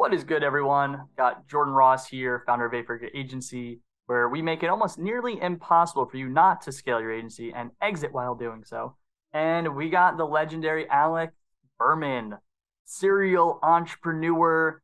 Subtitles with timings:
[0.00, 1.02] What is good, everyone?
[1.18, 5.38] Got Jordan Ross here, founder of Eight Figure Agency, where we make it almost nearly
[5.38, 8.96] impossible for you not to scale your agency and exit while doing so.
[9.34, 11.34] And we got the legendary Alex
[11.78, 12.38] Berman,
[12.86, 14.80] serial entrepreneur.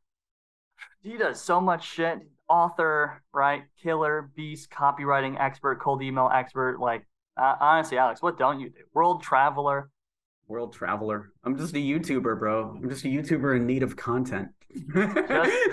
[1.01, 2.19] He does so much shit.
[2.47, 3.63] Author, right?
[3.81, 6.79] Killer, beast, copywriting expert, cold email expert.
[6.79, 7.07] Like,
[7.41, 8.81] uh, honestly, Alex, what don't you do?
[8.93, 9.89] World traveler.
[10.47, 11.31] World traveler.
[11.43, 12.77] I'm just a YouTuber, bro.
[12.77, 14.49] I'm just a YouTuber in need of content.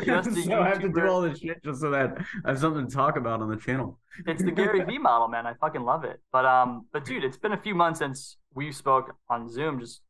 [0.04, 2.58] Just a so I have to do all this shit just so that I have
[2.58, 3.98] something to talk about on the channel.
[4.26, 5.46] it's the Gary Vee model, man.
[5.46, 6.20] I fucking love it.
[6.32, 9.80] But um, but dude, it's been a few months since we spoke on Zoom.
[9.80, 10.02] Just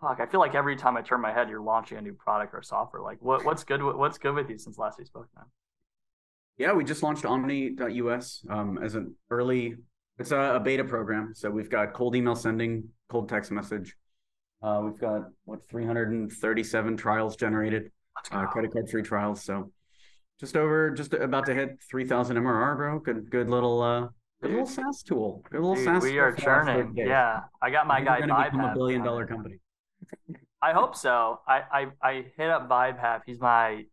[0.00, 2.54] fuck, I feel like every time I turn my head, you're launching a new product
[2.54, 3.02] or software.
[3.02, 3.82] Like, what what's good?
[3.82, 5.46] with- What's good with you since last we spoke, man?
[6.58, 9.76] Yeah, we just launched Omni.us um, as an early.
[10.18, 13.96] It's a, a beta program, so we've got cold email sending, cold text message.
[14.62, 17.90] Uh, we've got what 337 trials generated,
[18.30, 19.42] uh, credit card free trials.
[19.42, 19.72] So
[20.38, 22.98] just over, just about to hit 3,000 MRR, bro.
[22.98, 24.08] Good, good little, uh,
[24.42, 25.42] good little SaaS tool.
[25.50, 26.02] Good little Dude, SaaS.
[26.02, 26.96] we are for the last 30 churning.
[27.08, 28.50] Yeah, I got my guy gonna Vibe.
[28.52, 29.56] become a billion dollar company.
[30.62, 31.40] I hope so.
[31.48, 33.22] I I, I hit up Vaibhav.
[33.24, 33.84] He's my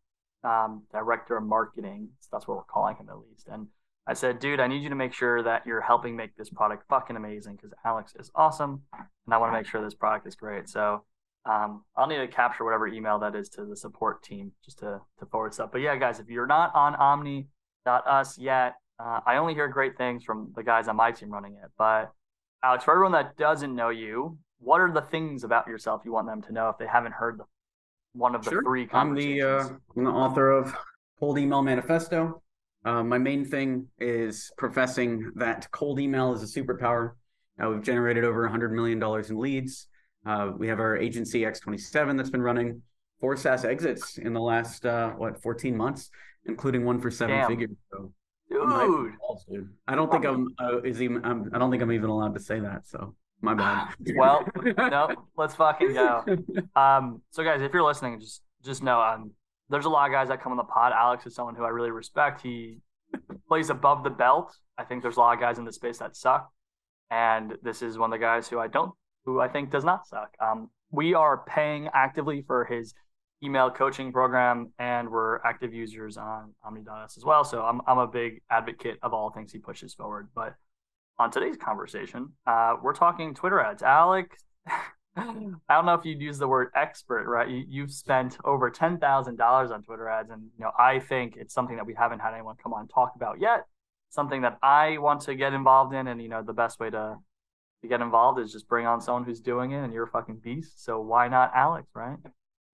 [0.43, 2.09] um, director of marketing.
[2.19, 3.47] So that's what we're calling him at least.
[3.49, 3.67] And
[4.07, 6.85] I said, dude, I need you to make sure that you're helping make this product
[6.87, 10.35] fucking amazing because Alex is awesome, and I want to make sure this product is
[10.35, 10.69] great.
[10.69, 11.03] So
[11.45, 15.01] um, I'll need to capture whatever email that is to the support team just to
[15.19, 15.71] to forward stuff.
[15.73, 20.23] But yeah, guys, if you're not on Omni.us yet, uh, I only hear great things
[20.23, 21.69] from the guys on my team running it.
[21.77, 22.11] But
[22.63, 26.27] Alex, for everyone that doesn't know you, what are the things about yourself you want
[26.27, 27.43] them to know if they haven't heard the,
[28.13, 28.63] one of the Sure.
[28.63, 30.73] three I'm the uh, I'm the author of
[31.19, 32.41] Cold Email Manifesto.
[32.85, 37.11] Uh, my main thing is professing that cold email is a superpower.
[37.61, 39.87] Uh, we've generated over 100 million dollars in leads.
[40.25, 42.81] Uh, we have our agency X27 that's been running
[43.19, 46.09] four SaaS exits in the last uh, what 14 months,
[46.45, 47.49] including one for seven Damn.
[47.49, 47.77] figures.
[47.91, 48.11] So
[48.51, 49.13] I'm Dude,
[49.49, 49.69] dude.
[49.87, 52.39] I don't think I'm uh, is even I'm, I don't think I'm even allowed to
[52.39, 52.87] say that.
[52.87, 53.93] So my bad.
[54.15, 54.45] well,
[54.77, 56.23] no, let's fucking go.
[56.75, 59.31] Um, so guys, if you're listening, just just know um,
[59.69, 60.93] there's a lot of guys that come on the pod.
[60.93, 62.41] Alex is someone who I really respect.
[62.41, 62.79] He
[63.47, 64.55] plays above the belt.
[64.77, 66.49] I think there's a lot of guys in the space that suck,
[67.09, 68.91] and this is one of the guys who I don't,
[69.25, 70.33] who I think does not suck.
[70.39, 72.93] Um, we are paying actively for his
[73.43, 77.43] email coaching program, and we're active users on Omni.us as well.
[77.43, 80.29] So I'm I'm a big advocate of all things he pushes forward.
[80.35, 80.55] But
[81.19, 83.83] on today's conversation, uh, we're talking Twitter ads.
[83.83, 84.43] Alex,
[85.17, 87.49] I don't know if you'd use the word expert, right?
[87.49, 91.35] You, you've spent over ten thousand dollars on Twitter ads, and you know I think
[91.37, 93.65] it's something that we haven't had anyone come on and talk about yet.
[94.09, 97.17] Something that I want to get involved in, and you know the best way to
[97.81, 100.37] to get involved is just bring on someone who's doing it, and you're a fucking
[100.37, 100.83] beast.
[100.83, 102.17] So why not Alex, right?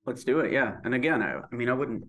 [0.06, 0.52] Let's do it.
[0.52, 0.78] Yeah.
[0.84, 2.06] And again, I, I mean, I wouldn't,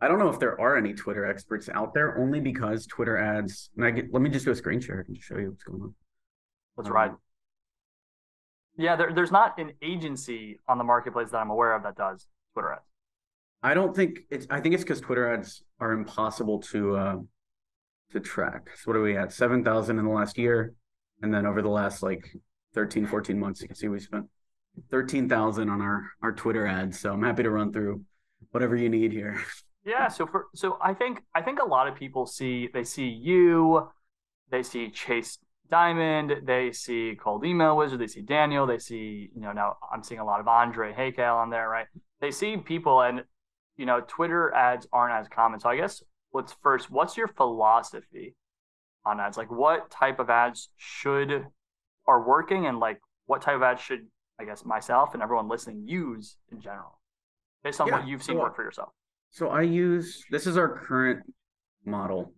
[0.00, 3.70] I don't know if there are any Twitter experts out there only because Twitter ads,
[3.76, 5.82] and I get, let me just do a screen share and show you what's going
[5.82, 5.94] on.
[6.76, 7.10] Let's Um, ride.
[8.76, 12.26] Yeah, there, there's not an agency on the marketplace that I'm aware of that does
[12.54, 12.82] Twitter ads.
[13.62, 17.16] I don't think it's, I think it's because Twitter ads are impossible to, uh,
[18.12, 18.70] to track.
[18.76, 19.32] So what are we at?
[19.32, 20.72] 7,000 in the last year.
[21.22, 22.26] And then over the last like
[22.74, 24.26] 13, 14 months, you can see we spent
[24.90, 26.98] 13,000 on our, our Twitter ads.
[26.98, 28.02] So I'm happy to run through
[28.50, 29.40] whatever you need here.
[29.82, 33.08] Yeah, so for so I think I think a lot of people see they see
[33.08, 33.88] you,
[34.50, 35.38] they see Chase
[35.70, 40.02] Dimond, they see Cold Email Wizard, they see Daniel, they see you know now I'm
[40.02, 41.86] seeing a lot of Andre Haykal on there, right?
[42.20, 43.22] They see people and
[43.76, 45.60] you know Twitter ads aren't as common.
[45.60, 48.34] So I guess what's first, what's your philosophy
[49.04, 49.36] on ads?
[49.38, 51.46] Like what type of ads should
[52.06, 54.06] are working and like what type of ads should
[54.38, 56.98] I guess myself and everyone listening use in general
[57.62, 58.90] based on Yeah, what you've seen so- work for yourself.
[59.32, 61.22] So I use this is our current
[61.84, 62.32] model.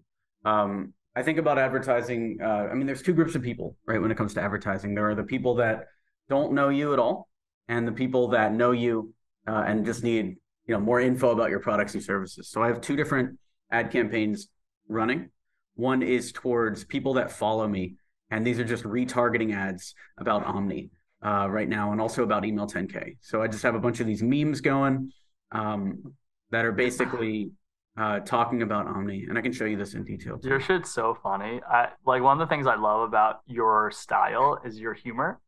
[0.44, 2.38] Um, I think about advertising.
[2.43, 4.00] Uh, I mean, there's two groups of people, right?
[4.00, 5.87] When it comes to advertising, there are the people that
[6.29, 7.29] don't know you at all,
[7.69, 9.12] and the people that know you
[9.47, 10.37] uh, and just need
[10.67, 12.49] you know more info about your products and services.
[12.49, 13.38] So I have two different
[13.70, 14.49] ad campaigns
[14.88, 15.31] running.
[15.75, 17.97] One is towards people that follow me,
[18.31, 20.91] and these are just retargeting ads about Omni.
[21.25, 23.17] uh, right now, and also about email 10K.
[23.20, 25.12] So I just have a bunch of these memes going
[25.53, 26.14] um,
[26.50, 27.53] that are basically
[27.96, 30.38] uh, talking about Omni, and I can show you this in detail.
[30.38, 30.48] Too.
[30.48, 31.60] Your shit's so funny.
[31.68, 35.40] I like one of the things I love about your style is your humor,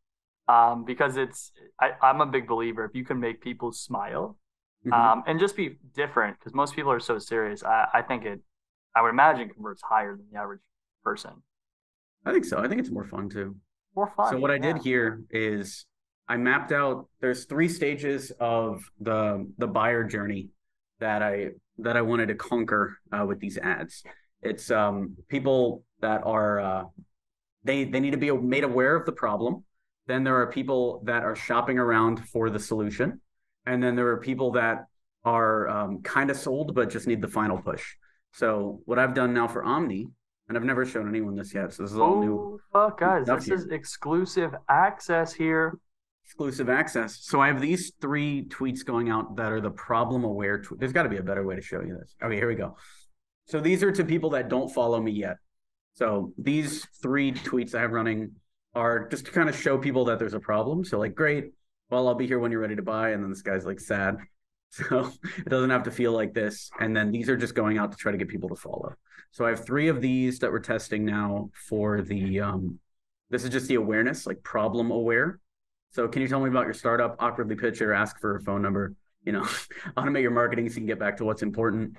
[0.47, 4.37] um, because it's I, I'm a big believer if you can make people smile,
[4.85, 4.93] mm-hmm.
[4.93, 7.63] um, and just be different because most people are so serious.
[7.63, 8.39] I, I think it,
[8.95, 10.61] I would imagine converts higher than the average
[11.03, 11.31] person.
[12.25, 12.59] I think so.
[12.59, 13.55] I think it's more fun too.
[13.95, 14.31] More fun.
[14.31, 15.85] So what I did here is
[16.27, 17.07] I mapped out.
[17.21, 20.49] There's three stages of the the buyer journey
[20.99, 21.49] that I
[21.79, 24.03] that I wanted to conquer uh, with these ads.
[24.41, 26.83] It's um, people that are uh,
[27.63, 29.63] they they need to be made aware of the problem.
[30.07, 33.21] Then there are people that are shopping around for the solution,
[33.65, 34.85] and then there are people that
[35.23, 37.83] are um, kind of sold but just need the final push.
[38.33, 40.07] So what I've done now for Omni,
[40.47, 42.59] and I've never shown anyone this yet, so this is all oh, new.
[42.71, 43.55] Fuck, guys, this here.
[43.55, 45.79] is exclusive access here
[46.25, 47.19] exclusive access.
[47.21, 50.59] So I have these three tweets going out that are the problem aware.
[50.59, 52.15] Tw- There's got to be a better way to show you this.
[52.23, 52.77] Okay, here we go.
[53.45, 55.37] So these are to people that don't follow me yet.
[55.93, 58.31] So these three tweets I have running
[58.73, 60.83] are just to kind of show people that there's a problem.
[60.83, 61.51] So like, great,
[61.91, 63.11] well, I'll be here when you're ready to buy.
[63.11, 64.17] And then this guy's like sad.
[64.71, 66.69] So it doesn't have to feel like this.
[66.81, 68.93] And then these are just going out to try to get people to follow.
[69.31, 72.79] So I have three of these that we're testing now for the um
[73.29, 75.39] this is just the awareness, like problem aware.
[75.95, 77.15] So can you tell me about your startup?
[77.19, 78.93] Awkwardly pitch or ask for a phone number.
[79.23, 79.43] You know,
[79.97, 81.95] automate your marketing so you can get back to what's important.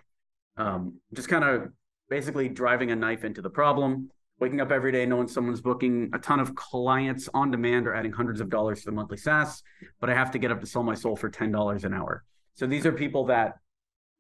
[0.59, 1.73] Um, just kind of
[2.11, 4.11] basically driving a knife into the problem.
[4.39, 8.13] Waking up every day knowing someone's booking a ton of clients on demand or adding
[8.13, 9.63] hundreds of dollars to the monthly SaaS,
[9.99, 12.23] but I have to get up to sell my soul for ten dollars an hour.
[12.53, 13.55] So these are people that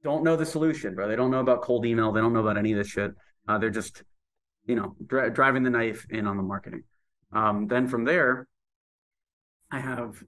[0.02, 1.06] don't know the solution, bro.
[1.06, 2.12] They don't know about cold email.
[2.12, 3.12] They don't know about any of this shit.
[3.46, 4.04] Uh, they're just,
[4.64, 6.84] you know, dri- driving the knife in on the marketing.
[7.30, 8.48] Um, then from there,
[9.76, 10.22] I have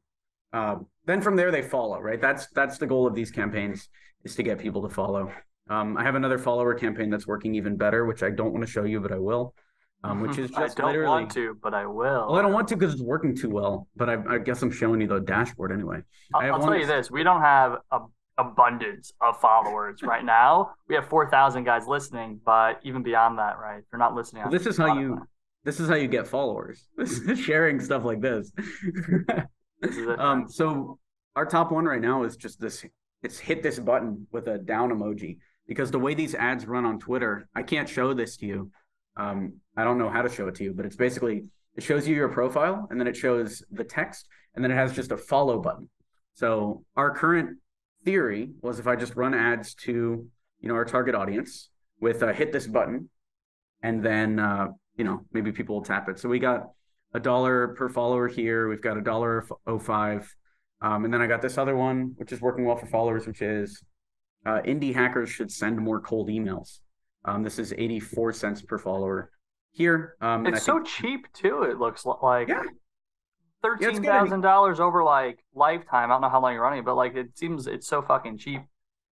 [0.53, 2.21] uh, then from there they follow, right?
[2.21, 3.89] That's that's the goal of these campaigns
[4.25, 5.33] is to get people to follow.
[5.71, 8.71] Um, I have another follower campaign that's working even better, which I don't want to
[8.71, 9.55] show you, but I will.
[10.05, 12.27] Um, which is just I don't literally, want to, but I will.
[12.29, 14.71] Well, I don't want to because it's working too well, but I, I, guess I'm
[14.71, 16.01] showing you the dashboard anyway.
[16.35, 18.01] I'll, I'll tell you this: we don't have a
[18.39, 20.73] abundance of followers right now.
[20.89, 23.79] We have four thousand guys listening, but even beyond that, right?
[23.79, 25.27] If you're not listening, well, this is how you
[25.69, 26.89] this is how you get followers.
[27.37, 28.51] sharing stuff like this.
[30.19, 30.99] um, so
[31.37, 32.87] our top one right now is just this.
[33.23, 35.37] It's hit this button with a down emoji
[35.67, 38.71] because the way these ads run on Twitter, I can't show this to you.
[39.19, 41.43] Um, I don't know how to show it to you, but it's basically
[41.77, 44.95] it shows you your profile and then it shows the text and then it has
[44.95, 45.91] just a follow button.
[46.33, 47.59] So our current
[48.07, 50.27] theory was if I just run ads to
[50.61, 51.69] you know our target audience
[52.01, 53.11] with a hit this button
[53.83, 56.19] and then uh, you know, maybe people will tap it.
[56.19, 56.69] So we got
[57.15, 58.69] a dollar per follower here.
[58.69, 60.31] We've got a dollar oh five.
[60.83, 63.41] Um, and then I got this other one, which is working well for followers, which
[63.41, 63.83] is
[64.45, 66.81] uh, indie hackers should send more cold emails.
[67.25, 69.31] Um, this is 84 cents per follower
[69.73, 70.17] here.
[70.21, 71.63] Um, it's so cheap too.
[71.63, 72.63] It looks like yeah.
[73.63, 76.11] thirteen thousand yeah, dollars over like lifetime.
[76.11, 78.63] I don't know how long you're running, but like it seems it's so fucking cheap.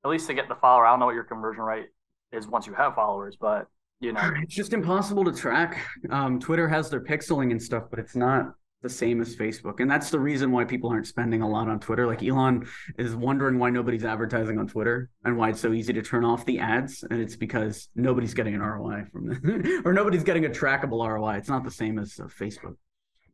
[0.05, 0.87] At least to get the follower.
[0.87, 1.89] I don't know what your conversion rate
[2.33, 3.67] is once you have followers, but
[4.01, 4.33] you know.
[4.43, 5.79] It's just impossible to track.
[6.11, 9.81] Um, twitter has their pixeling and stuff but it's not the same as facebook.
[9.81, 12.07] And that's the reason why people aren't spending a lot on twitter.
[12.07, 12.67] Like elon
[12.99, 16.45] is wondering why nobody's advertising on twitter and why it's so easy to turn off
[16.45, 17.05] the ads.
[17.11, 21.37] And it's because nobody's getting an roi from it or nobody's getting a trackable roi
[21.37, 22.77] it's not the same as uh, facebook.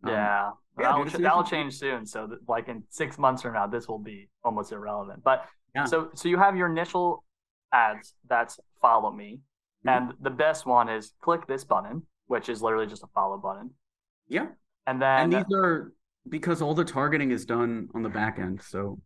[0.06, 0.48] Yeah.
[0.48, 2.06] um, that'll, dude, that'll change soon.
[2.06, 5.22] So that, like in six months from now this will be almost irrelevant.
[5.24, 5.84] But yeah.
[5.84, 7.24] so so you have your initial
[7.72, 9.40] ads that's follow me.
[9.86, 10.10] Mm-hmm.
[10.10, 13.70] And the best one is click this button, which is literally just a follow button.
[14.28, 14.46] Yeah.
[14.86, 15.92] And then and these are
[16.28, 18.62] because all the targeting is done on the back end.
[18.62, 19.00] So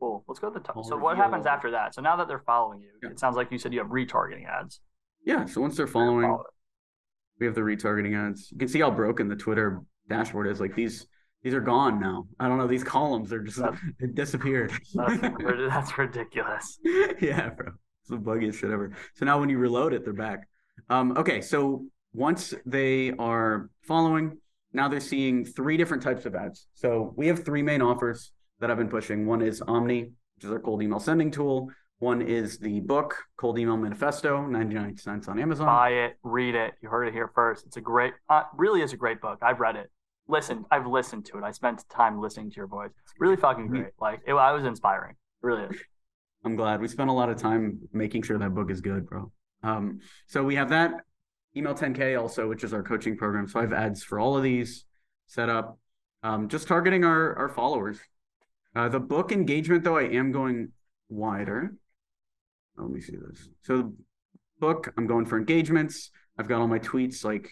[0.00, 0.24] cool.
[0.26, 0.84] Let's go to the top.
[0.84, 1.94] So what happens after that?
[1.94, 3.10] So now that they're following you, yeah.
[3.10, 4.80] it sounds like you said you have retargeting ads.
[5.24, 5.44] Yeah.
[5.46, 6.36] So once they're following,
[7.38, 8.50] we have the retargeting ads.
[8.50, 10.60] You can see how broken the Twitter dashboard is.
[10.60, 11.06] Like these
[11.42, 12.26] these are gone now.
[12.40, 12.66] I don't know.
[12.66, 13.78] These columns are just that's,
[14.14, 14.72] disappeared.
[14.94, 15.20] That's,
[15.70, 16.78] that's ridiculous.
[17.20, 17.72] yeah, bro.
[18.08, 18.92] The buggiest shit ever.
[19.14, 20.48] So now when you reload it, they're back.
[20.88, 24.38] Um, okay, so once they are following,
[24.72, 26.66] now they're seeing three different types of ads.
[26.74, 29.26] So we have three main offers that I've been pushing.
[29.26, 31.70] One is Omni, which is our cold email sending tool.
[32.00, 35.66] One is the book, Cold Email Manifesto, 99 cents on Amazon.
[35.66, 36.74] Buy it, read it.
[36.80, 37.66] You heard it here first.
[37.66, 39.38] It's a great, uh, really is a great book.
[39.42, 39.90] I've read it.
[40.28, 41.44] Listen, I've listened to it.
[41.44, 42.90] I spent time listening to your voice.
[43.18, 43.92] Really fucking great.
[44.00, 45.12] Like, it, I was inspiring.
[45.12, 45.76] It really is.
[46.44, 46.80] I'm glad.
[46.80, 49.30] We spent a lot of time making sure that book is good, bro.
[49.62, 50.92] Um, so we have that
[51.56, 53.48] email 10K also, which is our coaching program.
[53.48, 54.84] So I have ads for all of these
[55.26, 55.78] set up.
[56.22, 57.98] um, just targeting our our followers.
[58.74, 60.70] Uh, the book engagement, though, I am going
[61.08, 61.74] wider.
[62.76, 63.48] Let me see this.
[63.62, 63.94] So,
[64.60, 66.10] book, I'm going for engagements.
[66.38, 67.50] I've got all my tweets, like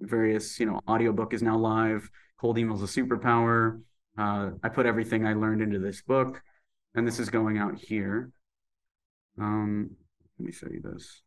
[0.00, 2.08] various, you know, audiobook is now live.
[2.40, 3.80] Cold email is a superpower.
[4.16, 6.40] Uh, I put everything I learned into this book,
[6.94, 8.30] and this is going out here.
[9.40, 9.90] Um,
[10.38, 11.22] let me show you this.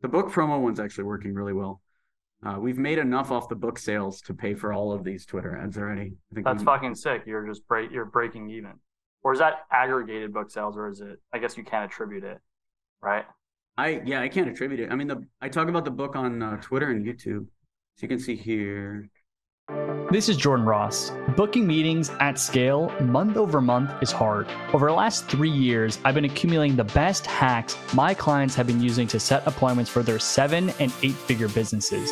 [0.00, 1.80] The book promo one's actually working really well.
[2.44, 5.56] Uh, we've made enough off the book sales to pay for all of these Twitter
[5.56, 6.12] ads already.
[6.32, 7.22] I think that's fucking sick.
[7.24, 7.92] You're just break.
[7.92, 8.72] You're breaking even.
[9.22, 11.20] Or is that aggregated book sales, or is it?
[11.32, 12.38] I guess you can't attribute it,
[13.00, 13.24] right?
[13.76, 14.90] I yeah, I can't attribute it.
[14.90, 17.46] I mean, the I talk about the book on uh, Twitter and YouTube,
[17.94, 19.08] so you can see here.
[20.12, 21.10] This is Jordan Ross.
[21.38, 24.46] Booking meetings at scale month over month is hard.
[24.74, 28.82] Over the last three years, I've been accumulating the best hacks my clients have been
[28.82, 32.10] using to set appointments for their seven and eight figure businesses.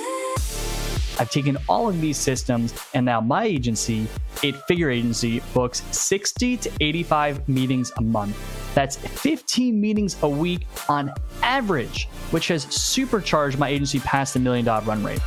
[1.21, 4.07] I've taken all of these systems, and now my agency,
[4.43, 8.75] Eight Figure Agency, books 60 to 85 meetings a month.
[8.75, 14.65] That's 15 meetings a week on average, which has supercharged my agency past the million
[14.65, 15.21] dollar run rate.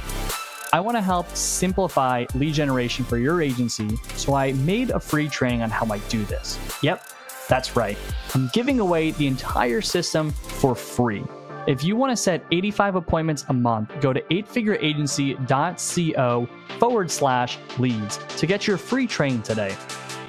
[0.73, 5.29] I want to help simplify lead generation for your agency, so I made a free
[5.29, 6.57] training on how I do this.
[6.81, 7.05] Yep,
[7.47, 7.95] that's right.
[8.33, 11.23] I'm giving away the entire system for free.
[11.67, 16.49] If you want to set 85 appointments a month, go to eightfigureagency.co
[16.79, 19.75] forward slash leads to get your free training today.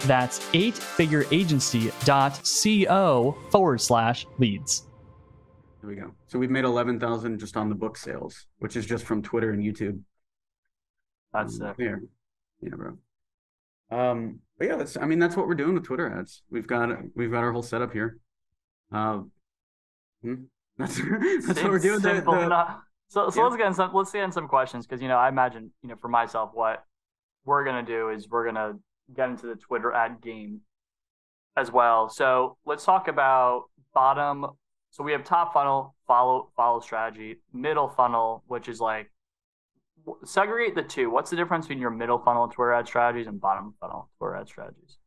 [0.01, 4.83] That's eightfigureagency.co forward slash leads.
[5.81, 6.13] There we go.
[6.27, 9.63] So we've made 11,000 just on the book sales, which is just from Twitter and
[9.63, 10.03] YouTube.
[11.35, 11.75] That's it.
[11.79, 11.97] Yeah,
[12.62, 12.97] yeah, bro.
[13.91, 14.97] Um, but yeah, that's.
[14.97, 16.43] I mean, that's what we're doing with Twitter ads.
[16.50, 18.19] We've got we've got our whole setup here.
[18.93, 19.23] Uh,
[20.23, 20.35] hmm,
[20.79, 20.97] that's
[21.47, 22.00] that's what we're doing.
[22.00, 22.76] The, the,
[23.09, 23.45] so so yeah.
[23.45, 25.91] let's get in some let's get in some questions because you know I imagine you
[25.91, 26.85] know for myself what
[27.45, 28.75] we're gonna do is we're gonna
[29.14, 30.61] get into the Twitter ad game
[31.57, 32.09] as well.
[32.09, 34.47] So let's talk about bottom.
[34.91, 39.11] So we have top funnel, follow follow strategy, middle funnel, which is like
[40.25, 41.11] segregate the two.
[41.11, 44.49] What's the difference between your middle funnel Twitter ad strategies and bottom funnel Twitter ad
[44.49, 44.99] strategies?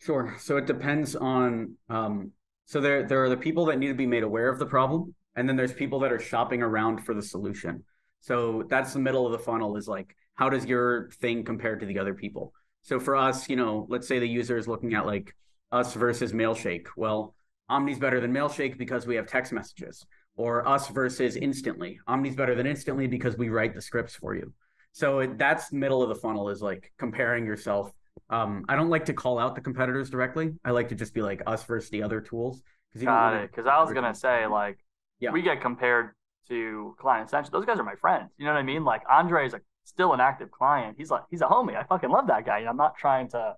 [0.00, 0.36] Sure.
[0.38, 1.76] So it depends on.
[1.88, 2.32] Um,
[2.66, 5.14] so there there are the people that need to be made aware of the problem,
[5.36, 7.84] and then there's people that are shopping around for the solution.
[8.20, 9.76] So that's the middle of the funnel.
[9.76, 12.52] Is like how does your thing compare to the other people?
[12.82, 15.34] So for us, you know, let's say the user is looking at like
[15.72, 16.86] us versus Mailshake.
[16.96, 17.34] Well,
[17.68, 20.06] Omni's better than Mailshake because we have text messages
[20.38, 21.98] or us versus instantly.
[22.06, 24.52] Omni's better than instantly because we write the scripts for you.
[24.92, 27.92] So it, that's middle of the funnel is like comparing yourself.
[28.30, 30.54] Um, I don't like to call out the competitors directly.
[30.64, 32.62] I like to just be like us versus the other tools.
[32.98, 33.50] Got it.
[33.50, 34.78] Because I was gonna say like,
[35.18, 35.32] yeah.
[35.32, 36.10] we get compared
[36.48, 37.52] to Client Ascension.
[37.52, 38.30] Those guys are my friends.
[38.38, 38.84] You know what I mean?
[38.84, 40.96] Like Andre is like still an active client.
[40.98, 41.76] He's like he's a homie.
[41.76, 42.58] I fucking love that guy.
[42.58, 43.56] I'm not trying to.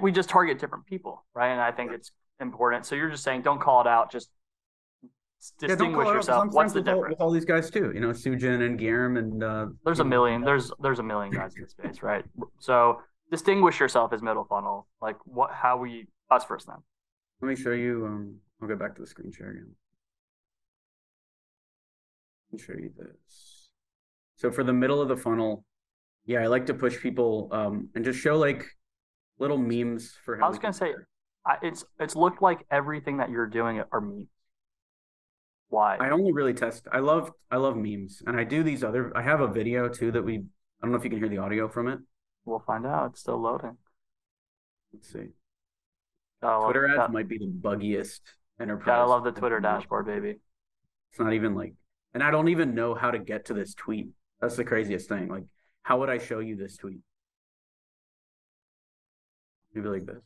[0.00, 1.48] we just target different people, right?
[1.48, 2.84] And I think it's important.
[2.84, 4.12] So you're just saying don't call it out.
[4.12, 4.28] Just
[5.58, 6.48] distinguish yeah, yourself.
[6.52, 7.04] What's the difference?
[7.04, 10.04] All, with all these guys too, you know, Sujin and Guillermo and uh, there's a
[10.04, 10.42] million.
[10.42, 12.24] There's there's a million guys in the space, right?
[12.58, 14.86] So distinguish yourself as middle funnel.
[15.00, 15.50] Like what?
[15.52, 16.76] How we us first then.
[17.40, 18.04] Let me show you.
[18.06, 19.70] Um, I'll go back to the screen share again.
[22.50, 23.68] Let me show you this.
[24.36, 25.64] So for the middle of the funnel,
[26.26, 28.64] yeah, I like to push people um, and just show like
[29.38, 30.36] little memes for.
[30.36, 30.94] How I was gonna say,
[31.46, 34.26] I, it's it's looked like everything that you're doing are memes.
[35.68, 35.96] Why?
[35.96, 36.86] I only really test.
[36.92, 39.14] I love I love memes, and I do these other.
[39.16, 40.34] I have a video too that we.
[40.36, 41.98] I don't know if you can hear the audio from it.
[42.44, 43.10] We'll find out.
[43.10, 43.76] It's still loading.
[44.92, 45.28] Let's see.
[46.40, 47.12] Twitter ads that.
[47.12, 48.20] might be the buggiest
[48.60, 48.86] enterprise.
[48.86, 50.36] Gotta love the Twitter dashboard, baby.
[51.10, 51.74] It's not even like,
[52.14, 54.08] and I don't even know how to get to this tweet.
[54.40, 55.28] That's the craziest thing.
[55.28, 55.44] Like,
[55.82, 57.00] how would I show you this tweet?
[59.74, 60.22] Maybe like this.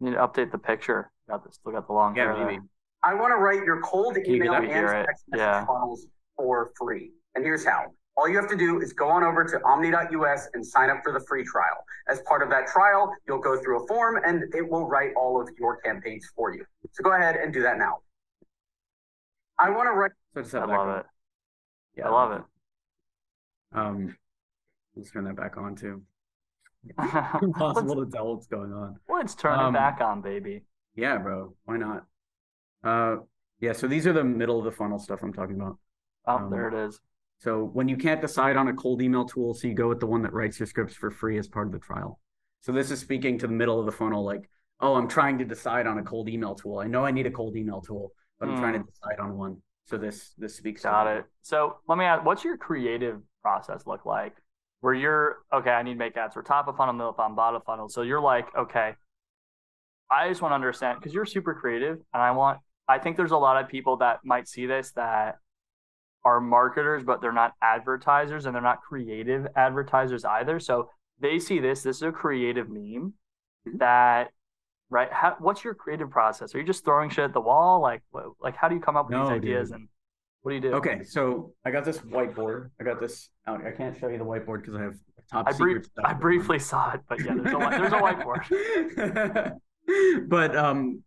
[0.00, 1.10] You need to update the picture.
[1.28, 1.56] Got this.
[1.56, 2.32] Still got the long yeah.
[2.32, 2.56] Maybe.
[2.56, 2.64] There.
[3.04, 5.66] I want to write your cold email and text message yeah.
[5.66, 6.06] funnels
[6.36, 7.12] for free.
[7.34, 7.92] And here's how.
[8.16, 11.12] All you have to do is go on over to omni.us and sign up for
[11.12, 11.84] the free trial.
[12.08, 15.40] As part of that trial, you'll go through a form and it will write all
[15.40, 16.64] of your campaigns for you.
[16.92, 17.98] So go ahead and do that now.
[19.58, 20.46] I want to write.
[20.46, 21.06] So I love it.
[21.96, 22.42] Yeah, I love it.
[23.76, 24.16] Um,
[24.96, 26.02] let's turn that back on too.
[27.42, 28.96] Impossible to tell what's going on.
[29.08, 30.62] Let's turn um, it back on, baby.
[30.94, 31.54] Yeah, bro.
[31.64, 32.04] Why not?
[32.84, 33.16] Uh,
[33.60, 33.72] yeah.
[33.72, 35.78] So these are the middle of the funnel stuff I'm talking about.
[36.26, 37.00] Oh, um, there it is.
[37.38, 40.06] So when you can't decide on a cold email tool, so you go with the
[40.06, 42.20] one that writes your scripts for free as part of the trial.
[42.60, 44.48] So this is speaking to the middle of the funnel, like,
[44.80, 46.78] oh, I'm trying to decide on a cold email tool.
[46.78, 48.86] I know I need a cold email tool, but I'm trying to hmm.
[48.86, 49.58] decide on one.
[49.86, 50.82] So this this speaks.
[50.82, 51.24] Got it.
[51.42, 54.34] So let me ask, what's your creative process look like
[54.84, 55.70] where you're okay.
[55.70, 56.36] I need to make ads.
[56.36, 57.88] We're top of funnel, middle of funnel, bottom of funnel.
[57.88, 58.92] So you're like, okay,
[60.10, 62.58] I just want to understand because you're super creative, and I want.
[62.88, 65.38] I think there's a lot of people that might see this that
[66.24, 70.58] are marketers, but they're not advertisers, and they're not creative advertisers either.
[70.58, 71.82] So they see this.
[71.82, 73.14] This is a creative meme
[73.66, 73.78] mm-hmm.
[73.78, 74.30] that
[74.90, 75.12] right?
[75.12, 76.54] How, what's your creative process?
[76.54, 77.80] Are you just throwing shit at the wall?
[77.80, 79.80] Like, what, like how do you come up with no, these ideas dude.
[79.80, 79.88] and
[80.42, 80.72] what do you do?
[80.74, 82.70] Okay, so I got this whiteboard.
[82.80, 83.30] I got this.
[83.46, 83.66] Out.
[83.66, 84.94] I can't show you the whiteboard because I have
[85.30, 86.04] top I secret stuff.
[86.06, 89.58] I briefly saw it, but yeah, there's a, there's a whiteboard.
[90.28, 91.02] but um,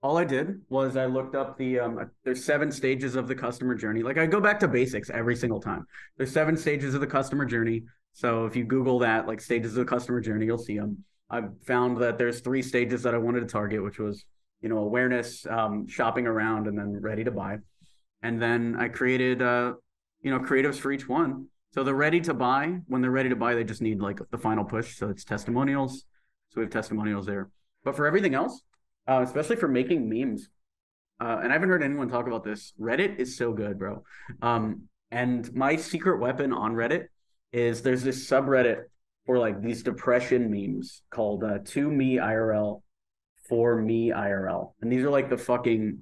[0.00, 3.74] all I did was I looked up the um, there's seven stages of the customer
[3.74, 4.02] journey.
[4.02, 5.86] Like I go back to basics every single time.
[6.16, 7.82] There's seven stages of the customer journey.
[8.12, 11.04] So if you Google that, like stages of the customer journey, you'll see them.
[11.30, 14.24] I've found that there's three stages that I wanted to target, which was
[14.60, 17.58] you know awareness, um, shopping around, and then ready to buy.
[18.22, 19.74] And then I created uh,
[20.22, 21.48] you know creatives for each one.
[21.74, 22.78] So they're ready to buy.
[22.86, 24.96] When they're ready to buy, they just need like the final push.
[24.96, 26.04] So it's testimonials.
[26.50, 27.50] So we have testimonials there.
[27.84, 28.62] But for everything else,
[29.08, 30.48] uh, especially for making memes,
[31.20, 32.72] uh, and I haven't heard anyone talk about this.
[32.80, 34.04] Reddit is so good, bro.
[34.42, 37.06] Um, and my secret weapon on Reddit
[37.52, 38.82] is there's this subreddit
[39.26, 42.82] for like these depression memes called uh, "To Me IRL,"
[43.48, 46.00] for me IRL, and these are like the fucking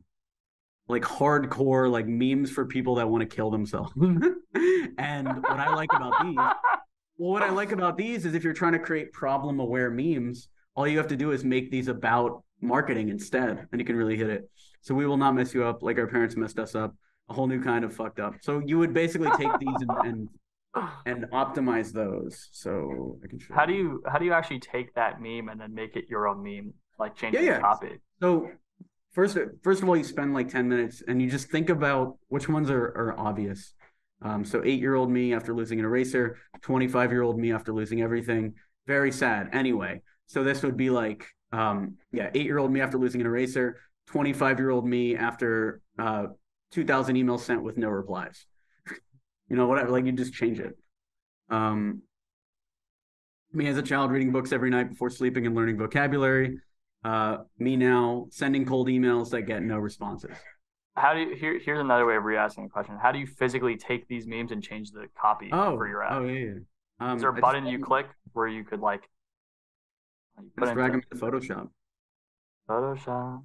[0.89, 3.93] like hardcore like memes for people that want to kill themselves.
[3.99, 8.53] and what I like about these, well, what I like about these is if you're
[8.53, 12.43] trying to create problem aware memes, all you have to do is make these about
[12.61, 14.49] marketing instead, and you can really hit it.
[14.81, 16.95] So we will not mess you up like our parents messed us up.
[17.29, 18.35] A whole new kind of fucked up.
[18.41, 20.29] So you would basically take these and, and
[21.07, 22.49] and optimize those.
[22.53, 23.55] So I can show.
[23.55, 26.29] How do you how do you actually take that meme and then make it your
[26.29, 26.73] own meme?
[26.99, 27.61] Like change yeah, the yeah.
[27.61, 28.01] copy.
[28.21, 28.51] So
[29.13, 32.49] first first of all, you spend like ten minutes and you just think about which
[32.49, 33.75] ones are are obvious.
[34.23, 37.53] Um, so eight year old me after losing an eraser, twenty five year old me
[37.53, 38.55] after losing everything.
[38.87, 39.51] Very sad.
[39.53, 43.27] Anyway, so this would be like um, yeah, eight year old me after losing an
[43.27, 46.27] eraser, twenty five year old me after uh,
[46.71, 48.47] two thousand emails sent with no replies
[49.49, 49.91] you know, whatever.
[49.91, 50.77] Like you just change it.
[51.49, 52.03] Um,
[53.53, 56.59] me as a child reading books every night before sleeping and learning vocabulary.
[57.05, 60.37] Uh, me now sending cold emails that get no responses.
[60.97, 61.61] How do you here?
[61.63, 62.97] Here's another way of re-asking the question.
[63.01, 66.13] How do you physically take these memes and change the copy oh, for your app?
[66.13, 66.39] Oh yeah.
[66.39, 66.53] yeah.
[66.99, 69.03] Um, Is there a button just, you click where you could like?
[70.59, 71.69] Just drag them into Photoshop.
[72.69, 73.43] Photoshop.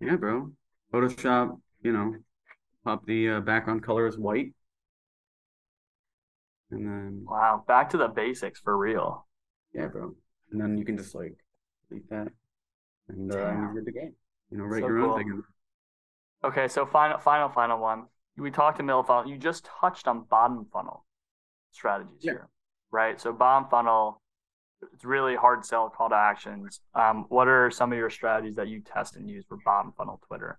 [0.00, 0.50] Yeah, bro.
[0.92, 1.60] Photoshop.
[1.82, 2.16] You know,
[2.84, 4.52] pop the uh, background color as white
[6.70, 9.26] and then wow, back to the basics for real.
[9.72, 10.14] Yeah, bro.
[10.50, 11.36] And then you can just like
[11.88, 12.28] delete that,
[13.08, 14.08] and uh, you're good to go.
[14.50, 15.10] You know, write so your cool.
[15.12, 15.42] own thing.
[16.44, 18.04] Okay, so final, final, final one.
[18.36, 19.30] We talked to middle funnel.
[19.30, 21.04] You just touched on bottom funnel
[21.72, 22.32] strategies yeah.
[22.32, 22.48] here,
[22.90, 23.20] right?
[23.20, 24.20] So bottom funnel,
[24.92, 26.80] it's really hard sell call to actions.
[26.94, 30.20] Um, what are some of your strategies that you test and use for bottom funnel
[30.26, 30.58] Twitter?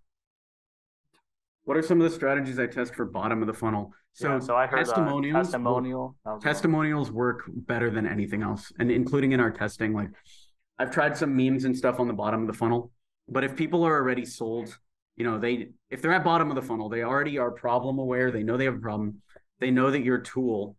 [1.65, 3.93] What are some of the strategies I test for bottom of the funnel?
[4.13, 5.47] So, yeah, so I heard testimonials.
[5.47, 6.15] testimonial.
[6.41, 9.93] testimonials work better than anything else, and including in our testing.
[9.93, 10.10] Like,
[10.80, 12.91] I've tried some memes and stuff on the bottom of the funnel,
[13.27, 14.77] but if people are already sold,
[15.17, 18.32] you know, they if they're at bottom of the funnel, they already are problem aware.
[18.32, 19.21] They know they have a problem.
[19.60, 20.77] They know that your tool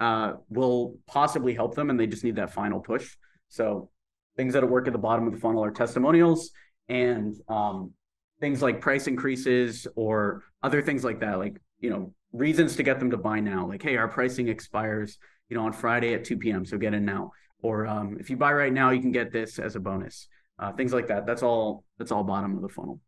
[0.00, 3.16] uh, will possibly help them, and they just need that final push.
[3.48, 3.90] So,
[4.36, 6.50] things that work at the bottom of the funnel are testimonials
[6.88, 7.92] and um,
[8.40, 12.98] things like price increases or other things like that, like, you know, reasons to get
[12.98, 13.66] them to buy now.
[13.66, 16.64] Like, hey, our pricing expires, you know, on Friday at 2 p.m.
[16.64, 17.32] So get in now.
[17.62, 20.28] Or um, if you buy right now, you can get this as a bonus.
[20.58, 21.26] Uh, things like that.
[21.26, 21.84] That's all.
[21.98, 23.00] That's all bottom of the funnel.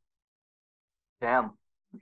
[1.20, 1.52] Damn.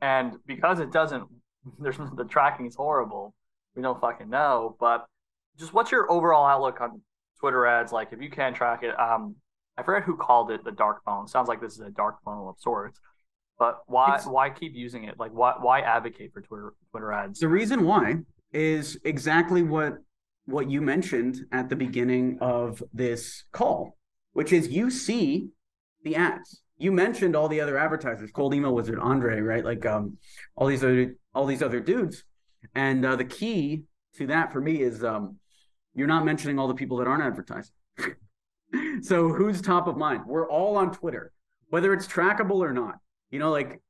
[0.01, 1.25] And because it doesn't,
[1.79, 3.35] there's the tracking is horrible.
[3.75, 4.77] We don't fucking know.
[4.79, 5.07] But
[5.59, 7.03] just what's your overall outlook on
[7.39, 7.93] Twitter ads?
[7.93, 9.37] Like, if you can track it, um,
[9.77, 11.25] I forget who called it the dark funnel.
[11.25, 13.01] It sounds like this is a dark funnel of sorts.
[13.59, 15.19] But why it's, why keep using it?
[15.19, 17.41] Like why why advocate for Twitter Twitter ads?
[17.41, 18.17] The reason why
[18.53, 19.99] is exactly what
[20.47, 23.99] what you mentioned at the beginning of this call,
[24.33, 25.49] which is you see
[26.05, 26.63] the ads.
[26.79, 29.65] You mentioned all the other advertisers, Cold Email Wizard, Andre, right?
[29.65, 30.17] Like um,
[30.57, 32.25] all these other all these other dudes.
[32.75, 33.85] And uh, the key
[34.17, 35.37] to that for me is um,
[35.95, 37.75] you're not mentioning all the people that aren't advertising.
[39.03, 40.23] so who's top of mind?
[40.27, 41.33] We're all on Twitter,
[41.69, 42.97] whether it's trackable or not.
[43.31, 43.81] You know, like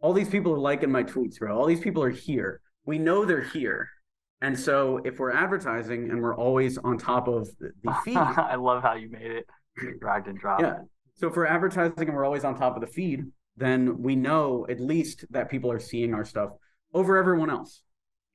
[0.00, 1.56] all these people are liking my tweets, bro.
[1.56, 2.60] All these people are here.
[2.84, 3.88] We know they're here.
[4.42, 7.72] And so if we're advertising and we're always on top of the,
[8.04, 8.16] feed.
[8.16, 9.46] I love how you made it
[10.00, 10.62] dragged and dropped.
[10.62, 10.78] Yeah.
[11.14, 13.24] So if we're advertising and we're always on top of the feed,
[13.56, 16.50] then we know at least that people are seeing our stuff
[16.92, 17.82] over everyone else.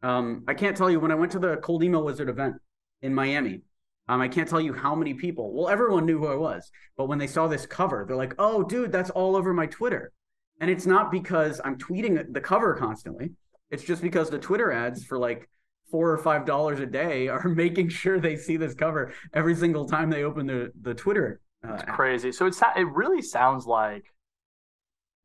[0.02, 2.56] Um, I can't tell you when I went to the cold email wizard event
[3.02, 3.62] in Miami.
[4.08, 5.54] Um, I can't tell you how many people.
[5.54, 8.64] Well, everyone knew who I was, but when they saw this cover, they're like, "Oh,
[8.64, 10.12] dude, that's all over my Twitter."
[10.60, 13.32] And it's not because I'm tweeting the cover constantly.
[13.70, 15.48] It's just because the Twitter ads for like
[15.92, 19.86] four or five dollars a day are making sure they see this cover every single
[19.86, 21.40] time they open the the Twitter.
[21.68, 22.32] Uh, it's crazy.
[22.32, 24.06] So it's it really sounds like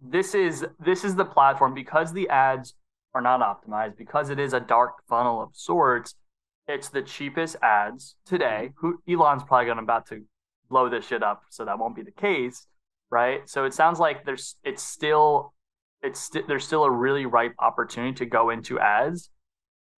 [0.00, 2.74] this is this is the platform because the ads
[3.14, 6.14] are not optimized because it is a dark funnel of sorts.
[6.66, 8.70] It's the cheapest ads today.
[8.82, 8.90] Mm-hmm.
[9.06, 10.24] Who Elon's probably going to about to
[10.68, 12.66] blow this shit up, so that won't be the case,
[13.10, 13.48] right?
[13.48, 15.52] So it sounds like there's it's still
[16.02, 19.30] it's st- there's still a really ripe opportunity to go into ads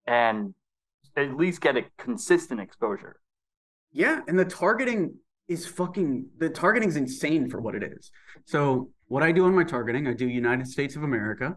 [0.06, 0.54] and
[1.16, 3.20] at least get a consistent exposure.
[3.92, 5.14] Yeah, and the targeting
[5.46, 8.10] is fucking the targeting is insane for what it is.
[8.44, 11.56] So what I do on my targeting, I do United States of America,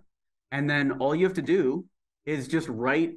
[0.52, 1.86] and then all you have to do
[2.26, 3.14] is just write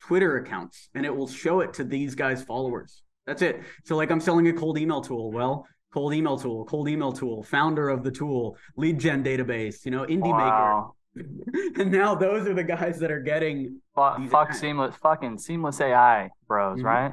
[0.00, 3.02] Twitter accounts and it will show it to these guys' followers.
[3.26, 3.62] That's it.
[3.84, 5.32] So like I'm selling a cold email tool.
[5.32, 9.90] Well, cold email tool, cold email tool, founder of the tool, lead gen database, you
[9.90, 10.94] know, indie wow.
[11.14, 11.32] maker.
[11.80, 16.28] and now those are the guys that are getting fuck, fuck seamless fucking seamless AI
[16.46, 16.86] bros, mm-hmm.
[16.86, 17.12] right?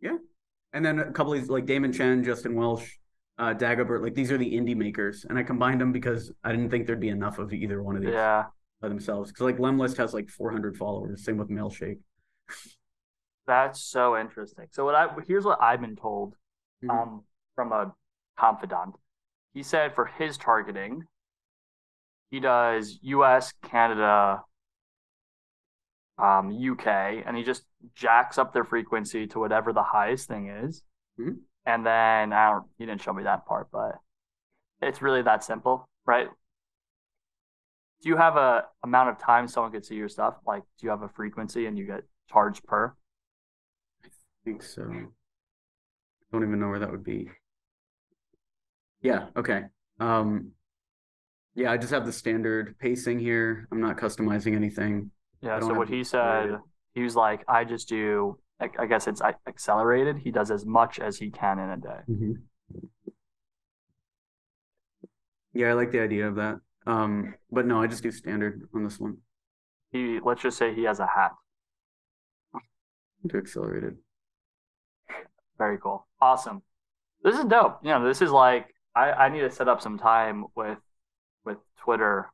[0.00, 0.18] Yeah.
[0.74, 2.86] And then a couple of these like Damon Chen, Justin Welsh,
[3.38, 6.70] uh, Dagobert, like these are the indie makers, and I combined them because I didn't
[6.70, 8.12] think there'd be enough of either one of these.
[8.12, 8.44] Yeah.
[8.80, 11.24] By themselves, because like Lemlist has like 400 followers.
[11.24, 11.98] Same with Mailshake.
[13.46, 14.66] That's so interesting.
[14.70, 16.34] So what I here's what I've been told,
[16.84, 16.90] mm-hmm.
[16.90, 17.24] um,
[17.56, 17.92] from a
[18.38, 18.94] confidant.
[19.52, 21.02] He said for his targeting,
[22.30, 24.42] he does U.S., Canada,
[26.18, 26.86] um, UK,
[27.26, 27.64] and he just
[27.94, 30.82] jacks up their frequency to whatever the highest thing is.
[31.18, 31.32] Mm-hmm.
[31.66, 33.92] And then I don't, he didn't show me that part, but
[34.80, 36.28] it's really that simple, right?
[38.02, 40.34] Do you have a amount of time someone could see your stuff?
[40.46, 42.94] Like, do you have a frequency and you get charged per?
[44.04, 44.08] I
[44.44, 44.84] think so.
[44.90, 45.06] I
[46.32, 47.28] don't even know where that would be.
[49.02, 49.26] Yeah.
[49.36, 49.62] Okay.
[49.98, 50.52] Um,
[51.54, 53.66] yeah, I just have the standard pacing here.
[53.72, 55.10] I'm not customizing anything.
[55.40, 55.58] Yeah.
[55.60, 56.58] So what he said,
[56.94, 58.38] he was like, I just do.
[58.60, 60.18] I guess it's accelerated.
[60.18, 62.00] He does as much as he can in a day.
[62.10, 62.32] Mm-hmm.
[65.52, 66.56] Yeah, I like the idea of that.
[66.88, 69.18] Um, but no, I just do standard on this one.
[69.92, 71.32] He let's just say he has a hat.
[73.26, 73.96] Do accelerated.
[75.58, 76.06] Very cool.
[76.20, 76.62] Awesome.
[77.22, 77.80] This is dope.
[77.82, 80.78] You know, this is like I, I need to set up some time with
[81.44, 82.30] with Twitter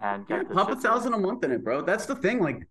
[0.00, 1.82] and get yeah, pop a thousand a month in it, bro.
[1.82, 2.40] That's the thing.
[2.40, 2.68] Like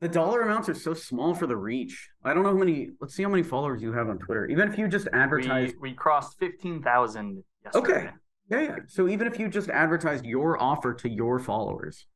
[0.00, 2.10] the dollar amounts are so small for the reach.
[2.22, 2.90] I don't know how many.
[3.00, 4.46] Let's see how many followers you have on Twitter.
[4.46, 7.42] Even if you just advertise, we, we crossed fifteen thousand.
[7.74, 8.10] Okay.
[8.50, 8.76] Yeah, yeah.
[8.88, 12.06] So even if you just advertised your offer to your followers,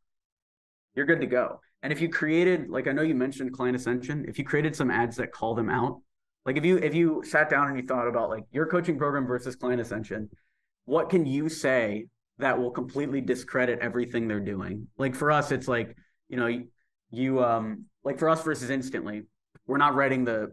[0.95, 1.61] you're good to go.
[1.83, 4.91] And if you created, like I know you mentioned client ascension, if you created some
[4.91, 6.01] ads that call them out,
[6.45, 9.27] like if you if you sat down and you thought about like your coaching program
[9.27, 10.29] versus client ascension,
[10.87, 12.07] what can you say
[12.39, 14.89] that will completely discredit everything they're doing?
[14.99, 15.97] Like for us, it's like,
[16.29, 16.67] you know, you,
[17.11, 19.23] you um like for us versus instantly,
[19.67, 20.53] we're not writing the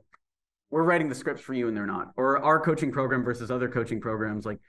[0.69, 2.11] we're writing the scripts for you and they're not.
[2.15, 4.59] Or our coaching program versus other coaching programs, like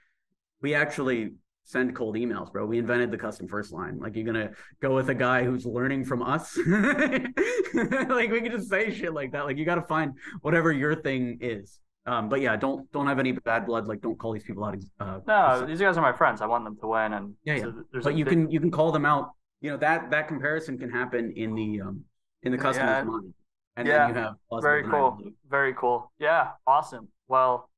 [0.63, 1.33] we actually
[1.65, 2.65] send cold emails, bro.
[2.65, 3.99] We invented the custom first line.
[3.99, 6.57] Like you're gonna go with a guy who's learning from us.
[6.67, 9.45] like we can just say shit like that.
[9.45, 11.79] Like you gotta find whatever your thing is.
[12.05, 13.87] Um, but yeah, don't don't have any bad blood.
[13.87, 14.75] Like, don't call these people out.
[14.99, 16.41] Uh, no, these guys are my friends.
[16.41, 17.63] I want them to win, and yeah, yeah.
[17.63, 19.31] So but you can you can call them out.
[19.61, 22.01] You know that that comparison can happen in the um
[22.41, 23.03] in the customer's yeah.
[23.03, 23.33] mind,
[23.77, 24.07] and yeah.
[24.07, 25.17] then you have very cool,
[25.49, 26.11] very cool.
[26.19, 27.07] Yeah, awesome.
[27.29, 27.69] Well,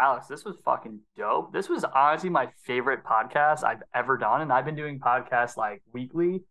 [0.00, 1.52] Alex, this was fucking dope.
[1.52, 5.82] This was honestly my favorite podcast I've ever done, and I've been doing podcasts like
[5.92, 6.42] weekly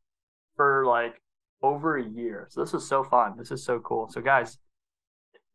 [0.55, 1.19] for like
[1.63, 2.47] over a year.
[2.51, 3.33] So this is so fun.
[3.37, 4.07] This is so cool.
[4.09, 4.59] So guys,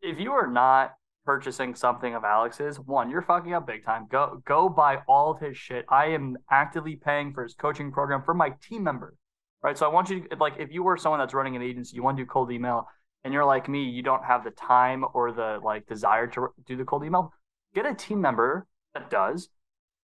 [0.02, 4.06] if you are not purchasing something of Alex's, one, you're fucking up big time.
[4.10, 5.84] Go go buy all of his shit.
[5.88, 9.16] I am actively paying for his coaching program for my team members.
[9.62, 9.78] Right.
[9.78, 12.02] So I want you to like if you were someone that's running an agency, you
[12.02, 12.86] want to do cold email
[13.24, 16.76] and you're like me, you don't have the time or the like desire to do
[16.76, 17.32] the cold email,
[17.74, 19.48] get a team member that does.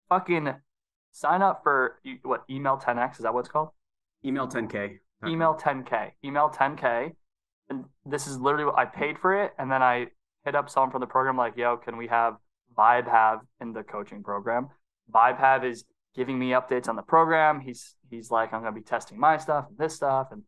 [0.09, 0.55] Fucking
[1.13, 3.71] sign up for what email 10x is that what it's called?
[4.25, 4.99] Email 10k.
[5.27, 6.13] Email 10k.
[6.25, 7.13] Email 10k.
[7.69, 10.07] And this is literally what I paid for it and then I
[10.45, 12.37] hit up someone from the program like, yo, can we have
[12.77, 14.69] Vaibhav in the coaching program?
[15.13, 17.61] Vaibhav is giving me updates on the program.
[17.61, 20.29] He's he's like, I'm gonna be testing my stuff and this stuff.
[20.31, 20.43] And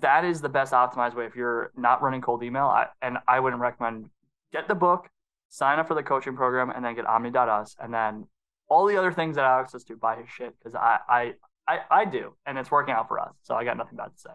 [0.00, 2.66] that is the best optimized way if you're not running cold email.
[2.66, 4.10] I, and I wouldn't recommend
[4.52, 5.08] get the book,
[5.48, 7.76] sign up for the coaching program, and then get Omni.us.
[7.80, 8.26] And then
[8.68, 11.32] all the other things that Alex does to buy his shit because I, I
[11.66, 13.34] I I do, and it's working out for us.
[13.42, 14.30] So I got nothing bad to say.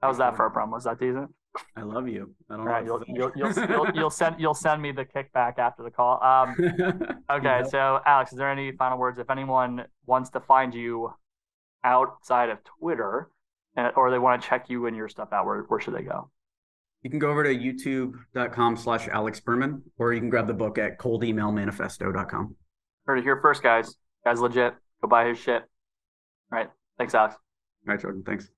[0.00, 0.72] How was that for a promo?
[0.72, 1.30] Was that decent?
[1.76, 2.34] I love you.
[2.50, 3.02] I don't right, know.
[3.08, 6.22] you'll, you'll, you'll, you'll, you'll send you'll send me the kickback after the call.
[6.22, 6.56] Um,
[7.30, 9.18] okay, so Alex, is there any final words?
[9.18, 11.12] If anyone wants to find you
[11.82, 13.30] outside of Twitter,
[13.76, 16.02] uh, or they want to check you and your stuff out, where where should they
[16.02, 16.30] go?
[17.02, 20.78] You can go over to youtube.com slash Alex Berman, or you can grab the book
[20.78, 22.56] at coldemailmanifesto.com.
[23.06, 23.94] Heard it here first, guys.
[24.24, 24.74] Guys, legit.
[25.00, 25.62] Go buy his shit.
[26.52, 26.68] All right.
[26.98, 27.36] Thanks, Alex.
[27.86, 28.24] All right, Jordan.
[28.26, 28.50] Thanks.